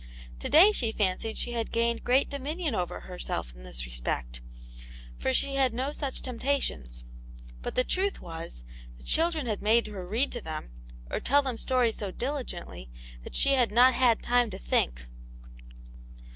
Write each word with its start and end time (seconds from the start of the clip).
To 0.39 0.49
day 0.49 0.71
she 0.71 0.91
fancied 0.91 1.37
she 1.37 1.51
had 1.51 1.71
gained 1.71 2.03
great 2.03 2.27
dominion 2.27 2.73
over 2.73 3.01
herself 3.01 3.53
in 3.53 3.61
this 3.61 3.85
respect, 3.85 4.41
for 5.19 5.31
she 5.31 5.53
had 5.53 5.75
no 5.75 5.91
such 5.91 6.23
temptations; 6.23 7.03
but 7.61 7.75
the 7.75 7.83
truth 7.83 8.19
was, 8.19 8.63
the 8.97 9.03
children 9.03 9.45
had 9.45 9.61
made 9.61 9.85
her 9.85 10.07
read 10.07 10.31
to 10.31 10.41
them, 10.41 10.71
or 11.11 11.19
tell 11.19 11.43
them 11.43 11.59
stories 11.59 11.97
so 11.97 12.11
dilii 12.11 12.47
gently 12.47 12.89
that 13.23 13.35
she 13.35 13.53
had 13.53 13.71
not 13.71 13.93
had 13.93 14.23
time 14.23 14.49
to 14.49 14.57
think. 14.57 15.05